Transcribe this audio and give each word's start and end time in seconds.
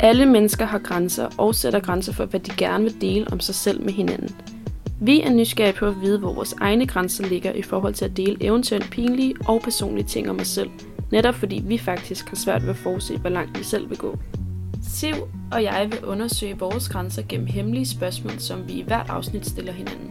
Alle 0.00 0.26
mennesker 0.26 0.64
har 0.64 0.78
grænser 0.78 1.28
og 1.38 1.54
sætter 1.54 1.80
grænser 1.80 2.12
for, 2.12 2.24
hvad 2.24 2.40
de 2.40 2.50
gerne 2.56 2.84
vil 2.84 3.00
dele 3.00 3.26
om 3.32 3.40
sig 3.40 3.54
selv 3.54 3.84
med 3.84 3.92
hinanden. 3.92 4.36
Vi 5.00 5.20
er 5.20 5.30
nysgerrige 5.30 5.76
på 5.76 5.86
at 5.86 6.00
vide, 6.00 6.18
hvor 6.18 6.32
vores 6.32 6.54
egne 6.60 6.86
grænser 6.86 7.26
ligger 7.26 7.52
i 7.52 7.62
forhold 7.62 7.94
til 7.94 8.04
at 8.04 8.16
dele 8.16 8.36
eventuelt 8.40 8.90
pinlige 8.90 9.34
og 9.46 9.60
personlige 9.62 10.06
ting 10.06 10.30
om 10.30 10.40
os 10.40 10.48
selv, 10.48 10.70
netop 11.12 11.34
fordi 11.34 11.62
vi 11.66 11.78
faktisk 11.78 12.28
har 12.28 12.36
svært 12.36 12.62
ved 12.62 12.70
at 12.70 12.76
forudse, 12.76 13.16
hvor 13.16 13.30
langt 13.30 13.58
vi 13.58 13.64
selv 13.64 13.88
vil 13.90 13.98
gå. 13.98 14.18
Siv 14.82 15.14
og 15.52 15.62
jeg 15.62 15.88
vil 15.90 16.04
undersøge 16.04 16.58
vores 16.58 16.88
grænser 16.88 17.22
gennem 17.28 17.46
hemmelige 17.46 17.86
spørgsmål, 17.86 18.38
som 18.38 18.68
vi 18.68 18.72
i 18.72 18.82
hvert 18.82 19.10
afsnit 19.10 19.46
stiller 19.46 19.72
hinanden. 19.72 20.10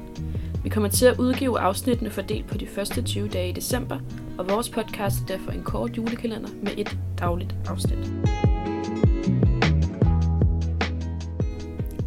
Vi 0.64 0.70
kommer 0.70 0.90
til 0.90 1.06
at 1.06 1.20
udgive 1.20 1.60
afsnittene 1.60 2.10
fordelt 2.10 2.48
på 2.48 2.58
de 2.58 2.68
første 2.68 3.02
20 3.02 3.28
dage 3.28 3.50
i 3.50 3.52
december, 3.54 4.00
og 4.38 4.50
vores 4.50 4.70
podcast 4.70 5.22
er 5.22 5.26
derfor 5.26 5.52
en 5.52 5.64
kort 5.64 5.98
julekalender 5.98 6.50
med 6.64 6.72
et 6.78 6.98
dagligt 7.20 7.56
afsnit. 7.68 8.12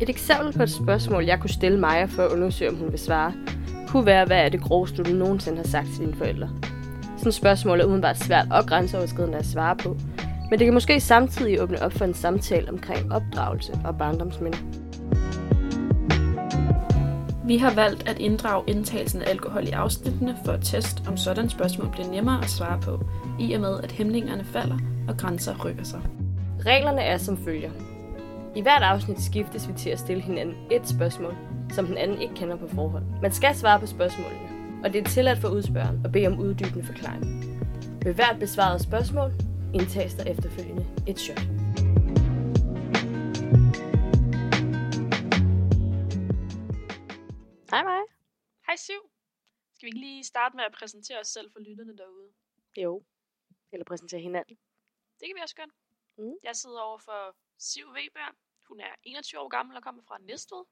Et 0.00 0.09
eksempel 0.09 0.52
på 0.52 0.62
et 0.62 0.70
spørgsmål, 0.70 1.24
jeg 1.24 1.40
kunne 1.40 1.50
stille 1.50 1.78
Maja 1.78 2.04
for 2.04 2.22
at 2.22 2.32
undersøge, 2.32 2.70
om 2.70 2.77
hun 2.77 2.90
vil 2.90 2.98
svare, 2.98 3.32
kunne 3.88 4.06
være, 4.06 4.24
hvad 4.24 4.36
er 4.36 4.48
det 4.48 4.60
groveste, 4.60 5.02
du 5.02 5.12
nogensinde 5.12 5.56
har 5.56 5.64
sagt 5.64 5.86
til 5.86 6.00
dine 6.00 6.14
forældre? 6.16 6.48
Sådan 7.16 7.28
et 7.28 7.34
spørgsmål 7.34 7.80
er 7.80 7.84
udenbart 7.84 8.18
svært 8.18 8.46
og 8.50 8.66
grænseoverskridende 8.66 9.38
at 9.38 9.46
svare 9.46 9.76
på, 9.76 9.96
men 10.50 10.59
det 10.59 10.66
kan 10.66 10.74
måske 10.74 11.00
samtidig 11.00 11.62
åbne 11.62 11.82
op 11.82 11.92
for 11.92 12.04
en 12.04 12.14
samtale 12.14 12.68
omkring 12.68 13.12
opdragelse 13.12 13.73
og 13.84 13.98
barndomsminder. 13.98 14.59
Vi 17.46 17.56
har 17.56 17.74
valgt 17.74 18.09
at 18.09 18.18
inddrage 18.18 18.65
indtagelsen 18.66 19.23
af 19.23 19.30
alkohol 19.30 19.68
i 19.68 19.71
afsnittene 19.71 20.37
for 20.45 20.52
at 20.52 20.60
teste, 20.62 21.02
om 21.09 21.16
sådan 21.16 21.48
spørgsmål 21.48 21.88
bliver 21.93 22.10
nemmere 22.10 22.38
at 22.43 22.51
svare 22.51 22.80
på, 22.80 23.04
i 23.40 23.52
og 23.52 23.60
med 23.60 23.80
at 23.82 23.93
hæmningerne 23.93 24.45
falder 24.45 24.78
og 25.09 25.16
grænser 25.16 25.65
rykker 25.65 25.84
sig. 25.84 26.01
Reglerne 26.66 27.01
er 27.01 27.18
som 27.18 27.45
følger. 27.45 27.71
I 28.56 28.62
hvert 28.62 28.82
afsnit 28.82 29.20
skiftes 29.20 29.68
vi 29.68 29.73
til 29.73 29.90
at 29.90 29.98
stille 29.98 30.23
hinanden 30.23 30.73
et 30.73 30.88
spørgsmål, 30.88 31.34
som 31.74 31.87
den 31.87 31.96
anden 31.96 32.23
ikke 32.23 32.34
kender 32.34 32.56
på 32.56 32.68
forhånd. 32.68 33.04
Man 33.23 33.32
skal 33.32 33.54
svare 33.54 33.80
på 33.80 33.87
spørgsmålene, 33.87 34.48
og 34.84 34.93
det 34.93 35.01
er 35.01 35.09
tilladt 35.09 35.38
for 35.38 35.48
udspørgeren 35.48 36.04
at 36.04 36.12
bede 36.12 36.26
om 36.26 36.38
uddybende 36.38 36.87
forklaring. 36.87 37.24
Ved 38.04 38.15
hvert 38.15 38.38
besvaret 38.38 38.80
spørgsmål 38.80 39.30
indtages 39.74 40.15
der 40.15 40.24
efterfølgende 40.32 40.87
et 41.06 41.18
shot. 41.18 41.43
Hej 47.71 47.82
Maja. 47.82 48.04
Hej 48.66 48.76
Siv. 48.76 49.02
Skal 49.74 49.87
vi 49.87 49.88
ikke 49.88 50.01
lige 50.01 50.24
starte 50.24 50.56
med 50.56 50.65
at 50.65 50.73
præsentere 50.78 51.21
os 51.21 51.28
selv 51.28 51.51
for 51.52 51.60
lytterne 51.60 51.96
derude? 51.96 52.28
Jo. 52.76 53.02
Eller 53.73 53.84
præsentere 53.84 54.21
hinanden. 54.21 54.56
Det 55.18 55.24
kan 55.28 55.37
vi 55.37 55.43
også 55.43 55.56
godt. 55.56 55.71
Mm. 56.18 56.34
Jeg 56.43 56.56
sidder 56.56 56.80
over 56.80 56.98
for 56.98 57.37
Siv 57.60 57.86
Weber. 57.96 58.28
Hun 58.68 58.80
er 58.80 58.94
21 59.02 59.40
år 59.40 59.48
gammel 59.48 59.76
og 59.76 59.82
kommer 59.82 60.02
fra 60.02 60.18
Næstved. 60.18 60.64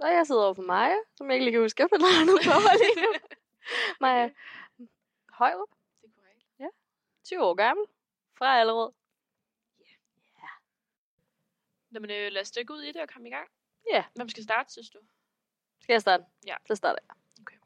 Og 0.00 0.08
jeg 0.08 0.26
sidder 0.26 0.44
over 0.44 0.54
for 0.54 0.62
Maja, 0.62 0.96
som 1.16 1.26
jeg 1.26 1.34
ikke 1.34 1.44
lige 1.44 1.52
kan 1.52 1.60
huske, 1.60 1.86
hvad 1.88 1.98
navnet 1.98 2.40
på 2.46 2.52
lige 2.82 3.02
nu. 3.06 3.12
Maja 4.04 4.30
Højrup, 5.28 5.68
Det 6.02 6.10
er 6.10 6.20
korrekt. 6.20 6.76
20 7.24 7.44
år 7.44 7.54
gammel, 7.54 7.86
fra 8.38 8.60
Allerød. 8.60 8.92
Nå, 11.90 12.00
men 12.00 12.10
øh, 12.10 12.32
lad 12.32 12.42
os 12.42 12.50
dykke 12.50 12.72
ud 12.72 12.82
i 12.82 12.92
det 12.92 13.02
og 13.02 13.08
komme 13.08 13.28
i 13.28 13.32
gang. 13.32 13.48
Ja. 13.92 14.04
Hvem 14.14 14.28
skal 14.28 14.42
starte, 14.42 14.72
synes 14.72 14.90
du? 14.90 14.98
Skal 15.80 15.92
jeg 15.92 16.00
starte? 16.00 16.24
Ja. 16.46 16.56
Så 16.66 16.74
starter 16.74 16.98
jeg. 17.08 17.16
Okay. 17.40 17.56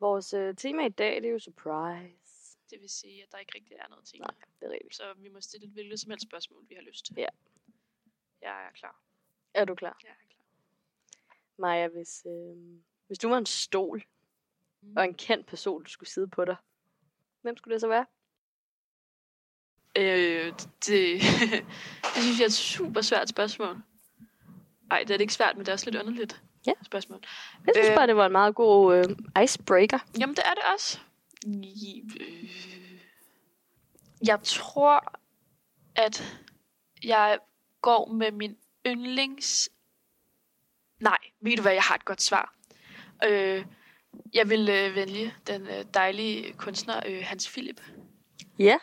Vores 0.00 0.32
øh, 0.34 0.54
tema 0.56 0.86
i 0.86 0.88
dag, 0.88 1.14
det 1.16 1.24
er 1.24 1.32
jo 1.32 1.38
surprise. 1.38 2.25
Det 2.70 2.80
vil 2.80 2.88
sige, 2.90 3.22
at 3.22 3.28
der 3.32 3.38
ikke 3.38 3.52
rigtig 3.54 3.72
er 3.76 3.88
noget 3.88 4.04
ting. 4.06 4.20
Nej, 4.20 4.34
det 4.60 4.66
er 4.66 4.70
rigtigt. 4.70 4.94
Så 4.96 5.14
vi 5.16 5.28
må 5.28 5.40
stille 5.40 5.66
et 5.66 5.72
hvilket 5.72 6.00
som 6.00 6.10
helst 6.10 6.26
spørgsmål, 6.28 6.64
vi 6.68 6.74
har 6.74 6.82
lyst 6.82 7.06
til. 7.06 7.14
Ja. 7.18 7.26
Jeg 8.42 8.66
er 8.66 8.70
klar. 8.74 9.00
Er 9.54 9.64
du 9.64 9.74
klar? 9.74 9.98
Jeg 10.02 10.10
er 10.10 10.26
klar. 10.34 10.44
Maja, 11.58 11.88
hvis, 11.88 12.26
øh, 12.26 12.56
hvis 13.06 13.18
du 13.18 13.28
var 13.28 13.38
en 13.38 13.46
stol, 13.46 14.02
Mm. 14.82 14.94
og 14.96 15.04
en 15.04 15.14
kendt 15.14 15.46
person, 15.46 15.82
du 15.84 15.90
skulle 15.90 16.10
sidde 16.10 16.28
på 16.28 16.44
dig, 16.44 16.56
hvem 17.42 17.56
skulle 17.56 17.72
det 17.74 17.80
så 17.80 17.88
være? 17.88 18.06
Øh, 19.98 20.52
det, 20.86 21.20
det 22.14 22.22
synes 22.22 22.38
jeg 22.38 22.44
er 22.44 22.48
et 22.48 22.52
super 22.52 23.00
svært 23.00 23.28
spørgsmål. 23.28 23.76
Ej, 24.90 24.98
det 24.98 25.10
er 25.10 25.16
det 25.16 25.20
ikke 25.20 25.32
svært, 25.34 25.56
men 25.56 25.60
det 25.60 25.68
er 25.68 25.72
også 25.72 25.90
lidt 25.90 26.02
underligt 26.02 26.42
Ja. 26.66 26.72
spørgsmål. 26.82 27.20
Jeg 27.66 27.74
synes 27.76 27.88
Øh. 27.90 27.96
bare, 27.96 28.06
det 28.06 28.16
var 28.16 28.26
en 28.26 28.32
meget 28.32 28.54
god 28.54 28.96
øh, 28.96 29.42
icebreaker. 29.44 29.98
Jamen, 30.20 30.36
det 30.36 30.44
er 30.46 30.54
det 30.54 30.62
også. 30.74 31.00
Øh, 31.46 32.50
Jeg 34.26 34.40
tror, 34.42 35.20
at 35.94 36.38
jeg 37.04 37.38
går 37.82 38.12
med 38.12 38.32
min 38.32 38.56
yndlings... 38.86 39.70
Nej, 41.00 41.18
ved 41.40 41.56
du 41.56 41.62
hvad, 41.62 41.72
jeg 41.72 41.82
har 41.82 41.94
et 41.94 42.04
godt 42.04 42.22
svar. 42.22 42.54
Øh, 43.24 43.64
jeg 44.34 44.48
vil 44.50 44.68
øh, 44.68 44.94
vælge 44.94 45.34
den 45.46 45.66
øh, 45.66 45.84
dejlige 45.94 46.52
kunstner 46.52 47.00
øh, 47.06 47.22
Hans 47.24 47.48
Philip. 47.48 47.80
Ja. 48.58 48.78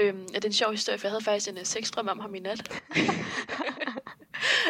Øhm, 0.00 0.18
ja, 0.20 0.34
det 0.34 0.44
er 0.44 0.48
en 0.48 0.52
sjov 0.52 0.70
historie, 0.70 0.98
for 0.98 1.06
jeg 1.06 1.12
havde 1.12 1.24
faktisk 1.24 1.48
en 1.48 1.56
uh, 1.58 1.64
sexdrøm 1.64 2.08
om 2.08 2.20
ham 2.20 2.34
i 2.34 2.38
nat. 2.38 2.60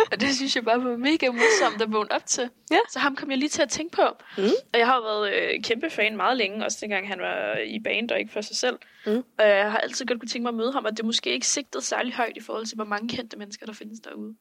og 0.13 0.21
det 0.21 0.35
synes 0.37 0.57
jeg 0.57 0.65
bare 0.65 0.85
var 0.85 0.97
mega 0.97 1.31
morsomt 1.31 1.83
at 1.83 1.93
vågne 1.93 2.13
op 2.13 2.27
til. 2.27 2.51
Ja. 2.71 2.79
Så 2.91 2.99
ham 2.99 3.17
kom 3.17 3.31
jeg 3.31 3.39
lige 3.39 3.49
til 3.49 3.63
at 3.63 3.69
tænke 3.69 3.97
på. 3.97 4.03
Mm. 4.39 4.45
Og 4.73 4.79
jeg 4.79 4.87
har 4.87 4.97
jo 4.97 5.03
været 5.03 5.33
øh, 5.35 5.63
kæmpe 5.63 5.91
fan 5.91 6.17
meget 6.17 6.37
længe, 6.37 6.65
også 6.65 6.79
dengang 6.81 7.09
han 7.09 7.21
var 7.21 7.57
i 7.59 7.79
band 7.85 8.11
og 8.11 8.19
ikke 8.19 8.33
for 8.33 8.41
sig 8.41 8.57
selv. 8.57 8.79
Mm. 9.07 9.17
Og 9.39 9.49
jeg 9.49 9.71
har 9.71 9.79
altid 9.79 10.07
godt 10.07 10.21
kunne 10.21 10.29
tænke 10.29 10.43
mig 10.43 10.49
at 10.49 10.55
møde 10.55 10.73
ham, 10.73 10.85
og 10.85 10.91
det 10.91 11.01
er 11.01 11.05
måske 11.07 11.31
ikke 11.33 11.47
sigtet 11.47 11.83
særlig 11.83 12.13
højt 12.15 12.37
i 12.37 12.41
forhold 12.41 12.67
til, 12.67 12.75
hvor 12.75 12.85
mange 12.85 13.09
kendte 13.09 13.39
mennesker, 13.39 13.67
der 13.67 13.73
findes 13.73 14.01
derude. 14.01 14.35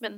Men 0.00 0.12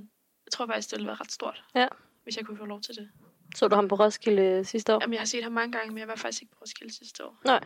jeg 0.46 0.52
tror 0.52 0.66
faktisk, 0.66 0.90
det 0.90 0.96
ville 0.96 1.06
være 1.06 1.16
ret 1.20 1.32
stort, 1.32 1.62
Ja. 1.74 1.86
hvis 2.24 2.36
jeg 2.36 2.44
kunne 2.46 2.56
få 2.58 2.64
lov 2.64 2.80
til 2.80 2.94
det. 2.94 3.08
Så 3.56 3.68
du 3.68 3.74
ham 3.74 3.88
på 3.88 3.94
Roskilde 3.94 4.42
øh, 4.42 4.64
sidste 4.64 4.94
år? 4.94 4.98
Jamen, 5.02 5.12
jeg 5.14 5.20
har 5.20 5.26
set 5.26 5.42
ham 5.42 5.52
mange 5.52 5.72
gange, 5.72 5.88
men 5.92 5.98
jeg 5.98 6.08
var 6.08 6.16
faktisk 6.16 6.42
ikke 6.42 6.52
på 6.52 6.58
Roskilde 6.62 6.94
sidste 6.94 7.24
år. 7.24 7.40
Nej. 7.44 7.60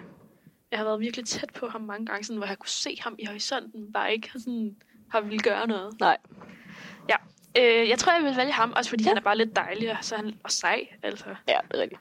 Jeg 0.70 0.78
har 0.78 0.84
været 0.84 1.00
virkelig 1.00 1.26
tæt 1.26 1.50
på 1.54 1.68
ham 1.68 1.80
mange 1.80 2.06
gange, 2.06 2.24
sådan, 2.24 2.38
hvor 2.38 2.46
jeg 2.46 2.58
kunne 2.58 2.68
se 2.68 2.98
ham 3.00 3.14
i 3.18 3.24
horisonten, 3.24 3.92
bare 3.92 4.12
ikke 4.12 4.30
sådan, 4.32 4.76
har 5.10 5.20
ville 5.20 5.38
gøre 5.38 5.66
noget. 5.66 6.00
Nej. 6.00 6.16
Ja. 7.08 7.16
Øh, 7.58 7.88
jeg 7.88 7.98
tror, 7.98 8.12
jeg 8.12 8.24
vil 8.24 8.36
vælge 8.36 8.52
ham, 8.52 8.72
også 8.76 8.90
fordi 8.90 9.04
Ja. 9.04 9.08
han 9.10 9.16
er 9.16 9.22
bare 9.22 9.38
lidt 9.38 9.56
dejlig, 9.56 9.98
og 9.98 10.04
så 10.04 10.16
han 10.16 10.40
og 10.44 10.50
sej, 10.50 10.88
altså. 11.02 11.36
Ja, 11.48 11.58
det 11.70 11.76
er 11.78 11.82
rigtigt. 11.82 12.00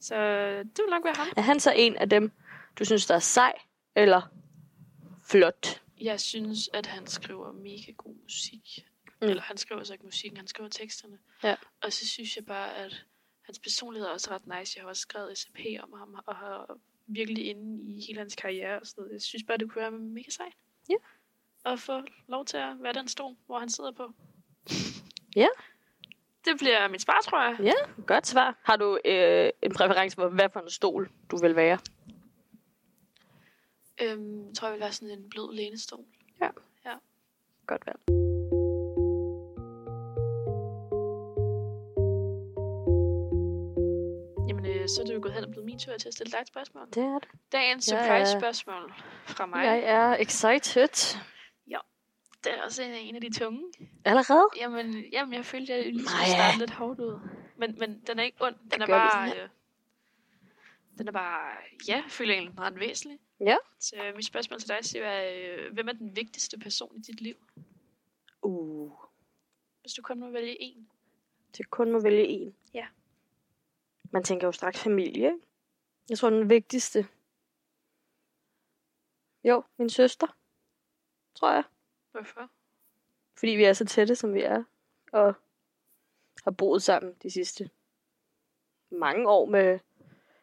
Så 0.00 0.14
det 0.58 0.78
vil 0.84 0.90
nok 0.90 1.04
være 1.04 1.14
ham. 1.16 1.26
Er 1.36 1.40
han 1.42 1.60
så 1.60 1.72
en 1.76 1.96
af 1.96 2.10
dem, 2.10 2.32
du 2.78 2.84
synes, 2.84 3.06
der 3.06 3.14
er 3.14 3.18
sej 3.18 3.52
eller 3.96 4.22
flot? 5.24 5.82
Jeg 6.00 6.20
synes, 6.20 6.70
at 6.72 6.86
han 6.86 7.06
skriver 7.06 7.52
mega 7.52 7.92
god 7.96 8.14
musik. 8.22 8.86
Mm. 9.22 9.28
Eller 9.28 9.42
han 9.42 9.56
skriver 9.56 9.84
så 9.84 9.92
ikke 9.92 10.04
musikken, 10.04 10.36
han 10.36 10.46
skriver 10.46 10.68
teksterne. 10.68 11.18
Ja. 11.42 11.54
Og 11.82 11.92
så 11.92 12.06
synes 12.08 12.36
jeg 12.36 12.46
bare, 12.46 12.76
at 12.76 13.04
hans 13.42 13.58
personlighed 13.58 14.08
er 14.08 14.12
også 14.12 14.30
ret 14.30 14.46
nice. 14.60 14.72
Jeg 14.76 14.82
har 14.82 14.88
også 14.88 15.00
skrevet 15.00 15.38
SMP 15.38 15.58
om 15.82 15.92
ham, 15.98 16.16
og 16.26 16.36
har 16.36 16.78
virkelig 17.06 17.46
inde 17.46 17.92
i 17.92 18.04
hele 18.06 18.18
hans 18.18 18.34
karriere 18.36 18.80
og 18.80 18.86
sådan 18.86 19.02
noget. 19.02 19.12
Jeg 19.12 19.22
synes 19.22 19.44
bare, 19.46 19.58
det 19.58 19.70
kunne 19.70 19.80
være 19.82 19.90
mega 19.90 20.30
sejt. 20.30 20.52
Ja. 20.90 20.94
Og 21.64 21.78
få 21.78 22.02
lov 22.28 22.44
til 22.44 22.56
at 22.56 22.76
være 22.80 22.92
den 22.92 23.08
stol, 23.08 23.36
hvor 23.46 23.58
han 23.58 23.70
sidder 23.70 23.92
på. 23.92 24.12
Ja. 25.36 25.46
Det 26.44 26.58
bliver 26.58 26.88
mit 26.88 27.02
svar, 27.02 27.20
tror 27.24 27.42
jeg. 27.42 27.56
Ja, 27.60 28.02
godt 28.06 28.26
svar. 28.26 28.58
Har 28.62 28.76
du 28.76 28.98
øh, 29.04 29.50
en 29.62 29.74
præference 29.74 30.14
for, 30.16 30.28
hvad 30.28 30.48
for 30.52 30.60
en 30.60 30.70
stol 30.70 31.10
du 31.30 31.36
vil 31.36 31.56
være? 31.56 31.78
Øhm, 34.02 34.46
jeg 34.46 34.54
tror, 34.54 34.68
jeg 34.68 34.72
vil 34.72 34.80
være 34.80 34.92
sådan 34.92 35.10
en 35.18 35.30
blød 35.30 35.54
lænestol. 35.54 36.04
Godt 37.66 37.86
valg. 37.86 37.98
Jamen, 44.48 44.66
øh, 44.66 44.88
så 44.88 45.00
er 45.02 45.06
det 45.06 45.14
jo 45.14 45.20
gået 45.22 45.34
hen 45.34 45.44
og 45.44 45.50
blevet 45.50 45.66
min 45.66 45.78
tur 45.78 45.96
til 45.96 46.08
at 46.08 46.14
stille 46.14 46.32
dig 46.32 46.38
et 46.40 46.48
spørgsmål. 46.48 46.86
Det 46.94 47.02
er 47.02 47.18
det. 47.18 47.28
Dagens 47.52 47.92
Ja, 47.92 47.96
ja. 47.96 48.24
surprise-spørgsmål 48.24 48.92
fra 49.26 49.46
mig. 49.46 49.64
Jeg 49.64 49.78
er 49.84 50.16
excited. 50.18 51.18
Det 52.44 52.52
er 52.58 52.62
også 52.62 52.82
en, 52.82 53.14
af 53.14 53.20
de 53.20 53.38
tunge. 53.38 53.72
Allerede? 54.04 54.48
Jamen, 54.56 55.04
jamen 55.12 55.34
jeg 55.34 55.44
følte, 55.44 55.72
jeg 55.72 55.84
lige 55.92 56.08
skulle 56.08 56.26
starte 56.26 56.58
lidt 56.58 56.70
hårdt 56.70 57.00
ud. 57.00 57.20
Men, 57.56 57.78
men 57.78 58.00
den 58.06 58.18
er 58.18 58.22
ikke 58.22 58.38
ond. 58.40 58.56
Den 58.70 58.82
er 58.82 58.86
bare... 58.86 59.36
Øh, 59.42 59.48
den 60.98 61.08
er 61.08 61.12
bare, 61.12 61.56
ja, 61.88 61.94
jeg 61.94 62.04
føler 62.08 62.34
jeg 62.34 62.40
egentlig 62.42 62.58
ret 62.60 62.80
væsentlig. 62.80 63.18
Ja. 63.40 63.56
Så 63.78 63.96
øh, 64.04 64.16
mit 64.16 64.24
spørgsmål 64.24 64.60
til 64.60 64.68
dig, 64.68 64.78
Siv, 64.84 65.02
er, 65.04 65.30
øh, 65.34 65.72
hvem 65.72 65.88
er 65.88 65.92
den 65.92 66.16
vigtigste 66.16 66.58
person 66.58 66.96
i 66.96 67.00
dit 67.00 67.20
liv? 67.20 67.34
Uh, 68.42 68.92
Hvis 69.80 69.92
du 69.92 70.02
kun 70.02 70.20
må 70.20 70.30
vælge 70.30 70.62
en. 70.62 70.88
det 71.56 71.70
kun 71.70 71.92
må 71.92 72.00
vælge 72.00 72.26
en. 72.26 72.56
Ja. 72.74 72.86
Man 74.10 74.24
tænker 74.24 74.46
jo 74.46 74.52
straks 74.52 74.82
familie, 74.82 75.26
ikke? 75.26 75.38
Jeg 76.08 76.18
tror, 76.18 76.30
den 76.30 76.50
vigtigste. 76.50 77.06
Jo, 79.44 79.62
min 79.78 79.90
søster. 79.90 80.26
Tror 81.34 81.52
jeg. 81.52 81.64
Hvorfor? 82.12 82.50
Fordi 83.38 83.52
vi 83.52 83.64
er 83.64 83.72
så 83.72 83.84
tætte, 83.84 84.16
som 84.16 84.34
vi 84.34 84.42
er. 84.42 84.64
Og 85.12 85.34
har 86.44 86.50
boet 86.50 86.82
sammen 86.82 87.14
de 87.22 87.30
sidste 87.30 87.70
mange 88.90 89.28
år 89.28 89.46
med 89.46 89.78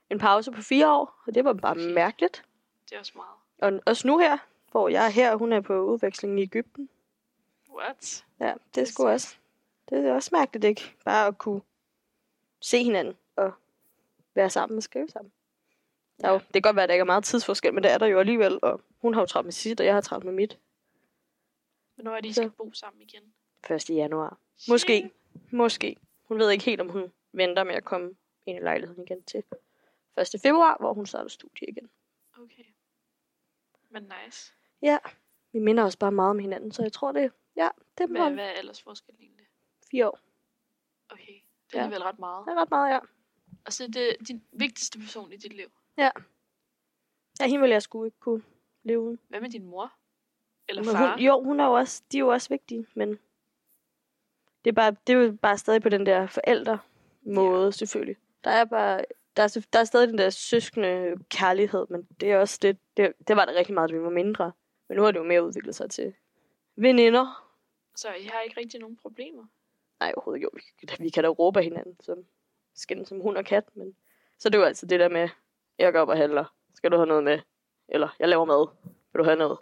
en 0.10 0.20
pause 0.20 0.52
på 0.52 0.62
fire 0.62 0.92
år. 0.94 1.22
Og 1.28 1.36
det 1.36 1.46
var 1.46 1.54
bare 1.54 1.72
Okay. 1.72 1.94
mærkeligt. 1.94 2.46
Det 2.90 2.96
er 2.96 3.00
også 3.00 3.14
meget. 3.16 3.74
Og 3.76 3.82
også 3.86 4.08
nu 4.08 4.18
her, 4.18 4.38
hvor 4.72 4.90
jeg 4.90 5.06
er 5.06 5.10
her, 5.10 5.32
og 5.32 5.38
hun 5.38 5.54
er 5.54 5.62
på 5.62 5.82
udveksling 5.82 6.40
i 6.40 6.44
Ægypten. 6.44 6.90
What? 7.70 8.26
Ja, 8.40 8.54
det 8.76 8.82
er 8.82 8.86
sgu 8.86 9.08
også. 9.08 9.36
Det 9.90 10.06
er 10.06 10.14
også 10.14 10.30
mærkeligt, 10.34 10.66
ikke? 10.66 10.96
Bare 11.06 11.28
at 11.28 11.38
kunne 11.38 11.62
se 12.62 12.84
hinanden 12.84 13.18
og 13.36 13.54
være 14.36 14.50
sammen 14.50 14.78
og 14.78 14.84
skrive 14.84 15.10
sammen. 15.10 15.32
Der 16.22 16.28
er 16.28 16.32
jo, 16.32 16.38
det 16.38 16.54
kan 16.54 16.62
godt 16.62 16.76
være, 16.76 16.84
at 16.84 16.90
der 16.90 16.94
ikke 16.94 17.02
er 17.02 17.06
meget 17.06 17.24
tidsforskel, 17.24 17.74
men 17.74 17.84
det 17.84 17.92
er 17.92 17.98
der 17.98 18.06
jo 18.06 18.20
alligevel, 18.20 18.60
og 18.62 18.82
hun 19.02 19.14
har 19.14 19.22
jo 19.22 19.26
travlt 19.26 19.46
med 19.46 19.52
sit, 19.52 19.80
og 19.80 19.86
jeg 19.86 19.94
har 19.94 20.02
travlt 20.02 20.26
med 20.26 20.34
mit. 20.34 20.58
Hvornår 21.96 22.12
er 22.16 22.22
de 22.22 22.34
Så- 22.34 22.42
skal 22.42 22.52
bo 22.52 22.72
sammen 22.74 23.02
igen? 23.02 23.34
1. 23.70 23.90
januar. 23.90 24.38
Måske. 24.70 25.12
Måske. 25.52 25.98
Hun 26.24 26.40
ved 26.40 26.52
ikke 26.52 26.66
helt, 26.66 26.82
om 26.82 26.90
hun 26.90 27.14
venter 27.32 27.64
med 27.64 27.76
at 27.76 27.84
komme 27.86 28.16
ind 28.46 28.58
i 28.58 28.62
lejligheden 28.62 29.04
igen 29.04 29.24
til 29.24 29.44
1. 30.18 30.42
februar, 30.42 30.78
hvor 30.80 30.94
hun 30.94 31.06
starter 31.06 31.30
studie 31.30 31.68
igen. 31.70 31.90
Okay. 32.38 32.64
Men 33.90 34.12
nice. 34.26 34.54
Ja, 34.82 34.98
vi 35.52 35.60
minder 35.60 35.84
os 35.84 35.96
bare 35.96 36.12
meget 36.12 36.30
om 36.30 36.40
hinanden, 36.40 36.72
så 36.72 36.82
jeg 36.82 36.94
tror 36.94 37.12
det, 37.12 37.32
ja, 37.56 37.70
det 37.98 38.10
Hvad, 38.10 38.32
hvad 38.32 38.46
er 38.46 38.50
aldersforskellen 38.50 39.22
egentlig? 39.24 39.48
fire 39.92 40.08
år. 40.08 40.20
Okay. 41.10 41.26
Det 41.26 41.74
er 41.74 41.78
Ja. 41.78 41.84
alligevel 41.84 42.04
ret 42.04 42.20
meget. 42.20 42.46
Det 42.46 42.52
er 42.52 42.62
ret 42.62 42.70
meget, 42.70 42.94
ja. 42.94 43.00
Og 43.66 43.74
så 43.74 43.84
er 43.84 43.88
det 43.88 44.16
din 44.28 44.44
vigtigste 44.52 45.00
person 45.00 45.32
i 45.34 45.38
dit 45.38 45.54
liv. 45.54 45.72
Ja, 45.98 46.10
hende 47.42 47.60
ville 47.60 47.74
jeg 47.74 47.82
sgu 47.82 48.04
ikke 48.06 48.20
kunne 48.20 48.44
leve 48.84 49.00
uden. 49.02 49.20
Hvad 49.28 49.42
med 49.42 49.50
din 49.50 49.66
mor? 49.66 49.94
Eller 50.70 50.84
Men 50.84 50.92
far? 50.92 51.12
Hun, 51.16 51.20
jo, 51.26 51.44
hun 51.44 51.60
er 51.60 51.66
jo 51.66 51.72
også, 51.74 52.04
de 52.12 52.18
er 52.18 52.20
jo 52.20 52.28
også 52.28 52.50
vigtige, 52.50 52.88
men 52.94 53.10
det 54.66 54.72
er, 54.72 54.76
bare, 54.76 54.96
det 55.08 55.14
er 55.16 55.18
jo 55.20 55.38
bare 55.42 55.58
stadig 55.58 55.82
på 55.82 55.90
den 55.90 56.06
der 56.06 56.28
forældre 56.28 56.80
måde, 57.22 57.66
ja. 57.66 57.72
selvfølgelig. 57.72 58.16
Der 58.44 58.50
er 58.52 58.66
bare, 58.66 59.06
der 59.38 59.44
er, 59.44 59.66
der 59.74 59.80
er 59.80 59.84
stadig 59.84 60.08
den 60.10 60.18
der 60.18 60.30
søskende 60.30 61.16
kærlighed, 61.30 61.86
men 61.90 62.04
det 62.20 62.32
er 62.32 62.38
også 62.38 62.60
det, 62.62 62.78
det, 62.98 63.14
det 63.28 63.36
var 63.36 63.46
der 63.46 63.54
rigtig 63.54 63.74
meget, 63.74 63.90
da 63.90 63.96
vi 63.96 64.02
var 64.04 64.10
mindre. 64.10 64.52
Men 64.90 64.98
nu 64.98 65.04
har 65.04 65.12
det 65.12 65.20
jo 65.20 65.24
mere 65.24 65.44
udviklet 65.46 65.76
sig 65.76 65.90
til 65.90 66.14
veninder. 66.76 67.52
Så 67.96 68.08
I 68.14 68.24
har 68.24 68.42
ikke 68.42 68.60
rigtig 68.60 68.80
nogen 68.80 68.98
problemer? 68.98 69.44
Nej, 70.00 70.14
overhovedet 70.16 70.44
jo. 70.44 70.50
Vi, 70.54 70.88
kan- 70.88 70.98
vi 71.06 71.10
kan 71.10 71.24
da 71.24 71.30
råbe 71.30 71.60
af 71.60 71.64
hinanden, 71.64 71.98
som 72.00 72.26
skændes 72.76 73.08
som 73.08 73.20
hund 73.20 73.38
og 73.38 73.46
kat, 73.46 73.64
men 73.76 73.96
så 74.40 74.48
er 74.48 74.52
det 74.52 74.58
jo 74.58 74.64
altid 74.64 74.88
det 74.88 75.00
der 75.00 75.10
med, 75.10 75.30
jeg 75.80 75.94
går 75.94 76.00
op 76.00 76.10
og 76.10 76.18
handler. 76.18 76.46
Skal 76.76 76.92
du 76.92 76.96
have 76.96 77.08
noget 77.08 77.24
med? 77.24 77.40
Eller, 77.88 78.16
jeg 78.20 78.30
laver 78.30 78.46
mad. 78.46 78.68
Vil 79.14 79.20
du 79.20 79.24
have 79.24 79.36
noget? 79.38 79.58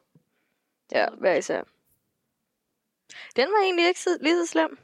Ja, 0.91 1.09
hver 1.09 1.33
især. 1.35 1.63
Den 3.35 3.47
var 3.51 3.61
egentlig 3.63 3.87
ikke 3.87 3.99
så, 3.99 4.17
lige 4.21 4.45
så 4.45 4.51
slem. 4.51 4.77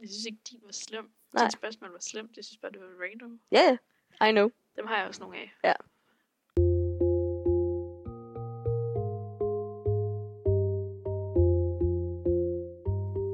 Jeg 0.00 0.08
synes 0.08 0.24
ikke, 0.24 0.38
din 0.50 0.60
var 0.64 0.72
slem. 0.72 1.12
Nej. 1.34 1.44
Dit 1.44 1.52
spørgsmål 1.52 1.90
var 1.90 1.98
slemt. 1.98 2.36
Jeg 2.36 2.44
synes 2.44 2.58
bare, 2.58 2.72
det 2.72 2.80
var 2.80 2.86
random. 3.04 3.40
Ja, 3.52 3.78
yeah, 4.20 4.28
I 4.30 4.32
know. 4.32 4.50
Dem 4.76 4.86
har 4.86 4.98
jeg 4.98 5.06
også 5.06 5.20
nogle 5.20 5.36
af. 5.38 5.52
Ja. 5.64 5.74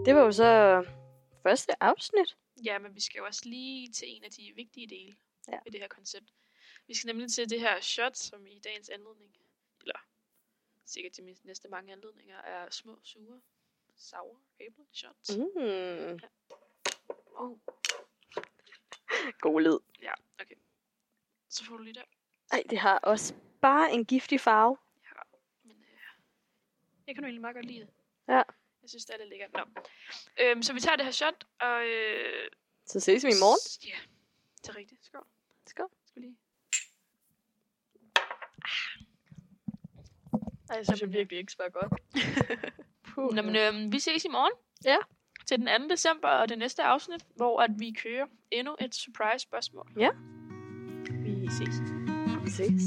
Det 0.07 0.15
var 0.17 0.23
jo 0.25 0.33
så 0.33 0.85
første 1.43 1.83
afsnit. 1.83 2.37
Ja, 2.65 2.79
men 2.79 2.95
vi 2.95 3.01
skal 3.01 3.19
jo 3.19 3.25
også 3.27 3.43
lige 3.45 3.93
til 3.93 4.09
en 4.17 4.25
af 4.25 4.31
de 4.31 4.53
vigtige 4.57 4.87
dele 4.89 5.17
Ja. 5.53 5.59
i 5.67 5.71
det 5.71 5.81
her 5.81 5.89
koncept. 5.89 6.25
Vi 6.87 6.95
skal 6.95 7.07
nemlig 7.09 7.33
til 7.33 7.51
det 7.51 7.61
her 7.61 7.81
shot, 7.81 8.17
som 8.17 8.47
i 8.47 8.61
dagens 8.65 8.89
anledning, 8.89 9.31
sikkert 10.89 11.13
til 11.13 11.25
mine 11.25 11.39
næste 11.45 11.69
mange 11.69 11.93
anledninger, 11.93 12.37
er 12.39 12.71
små, 12.71 12.99
sure, 13.03 13.41
sour 13.97 14.41
æble 14.61 14.85
shots. 14.93 15.37
Mm. 15.37 15.63
Mm. 15.63 16.21
Oh. 17.37 17.59
God 19.41 19.61
lyd. 19.63 19.79
Ja, 20.03 20.13
okay. 20.41 20.55
Så 21.49 21.65
får 21.65 21.77
du 21.77 21.83
lige 21.83 21.95
der. 21.95 22.05
Ej, 22.53 22.63
det 22.71 22.79
har 22.79 22.99
også 22.99 23.35
bare 23.61 23.93
en 23.93 24.05
giftig 24.05 24.41
farve. 24.41 24.77
Men 25.65 25.77
øh, 25.77 25.99
jeg 27.07 27.15
kan 27.15 27.23
nu 27.23 27.27
egentlig 27.27 27.41
meget 27.41 27.55
godt 27.55 27.67
lide 27.67 27.81
det. 27.81 27.89
Ja. 28.29 28.43
Jeg 28.83 28.91
synes, 28.91 29.05
det 29.05 29.15
er 29.15 29.19
lidt 29.19 29.29
lækkert. 29.29 29.53
Nå. 29.53 29.65
Øhm, 30.41 30.63
så 30.63 30.73
vi 30.73 30.81
tager 30.81 30.97
det 30.97 31.05
her 31.05 31.13
shot, 31.13 31.47
og... 31.61 31.87
Øh, 31.87 32.51
Så 32.87 33.01
ses 33.01 33.25
vi 33.25 33.29
i 33.29 33.41
morgen. 33.41 33.89
Ja, 33.89 33.99
det 34.63 34.69
er 34.69 34.77
rigtigt. 34.77 35.05
Skål. 35.05 35.27
Skål. 35.67 35.91
Skal 36.07 36.23
vi 36.23 36.27
lige... 36.27 36.39
Ej, 40.71 40.77
jeg 40.77 40.87
synes 40.87 41.13
virkelig 41.13 41.39
ikke 41.39 41.53
smager 41.53 41.71
godt. 41.71 41.93
Puh. 43.15 43.35
Nå, 43.35 43.43
men 43.43 43.57
øh, 43.57 43.93
vi 43.93 43.99
ses 43.99 44.25
i 44.25 44.29
morgen. 44.29 44.53
Ja. 44.85 44.97
Til 45.47 45.59
den 45.59 45.89
2. 45.89 45.89
december 45.89 46.29
og 46.29 46.49
det 46.49 46.59
næste 46.59 46.83
afsnit, 46.83 47.25
hvor 47.37 47.61
at 47.61 47.71
vi 47.79 47.93
kører 48.03 48.27
endnu 48.51 48.77
et 48.81 48.95
surprise 48.95 49.39
spørgsmål. 49.39 49.87
Ja. 49.99 50.09
Vi 51.23 51.49
ses. 51.51 51.83
Vi 52.45 52.51
ses. 52.51 52.83